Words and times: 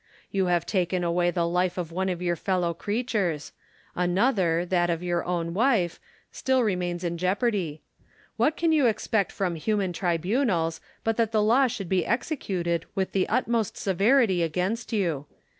You 0.31 0.47
have 0.47 0.65
taken 0.65 1.03
away 1.03 1.29
the 1.29 1.45
life 1.47 1.77
of 1.77 1.91
one 1.91 2.09
of 2.09 2.23
your 2.23 2.35
fellow 2.35 2.73
creatures; 2.73 3.51
another, 3.95 4.65
that 4.65 4.89
of 4.89 5.03
your 5.03 5.23
own 5.23 5.53
wife, 5.53 5.99
still 6.31 6.63
remains 6.63 7.03
in 7.03 7.19
jeopardy. 7.19 7.83
What 8.35 8.57
can 8.57 8.71
you 8.71 8.87
expect 8.87 9.31
from 9.31 9.53
human 9.53 9.93
tribunals 9.93 10.81
but 11.03 11.17
that 11.17 11.31
the 11.31 11.43
law 11.43 11.67
should 11.67 11.87
be 11.87 12.03
executed 12.03 12.85
with 12.95 13.11
the 13.11 13.29
utmost 13.29 13.77
severity 13.77 14.41
against 14.41 14.91
you? 14.91 15.27